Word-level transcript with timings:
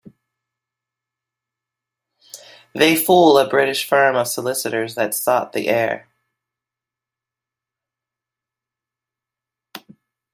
They 2.73 2.95
fool 2.95 3.37
a 3.37 3.47
British 3.47 3.87
firm 3.87 4.15
of 4.15 4.27
solicitors 4.27 4.95
that 4.95 5.13
sought 5.13 5.53
the 5.53 5.67
heir. 5.67 6.09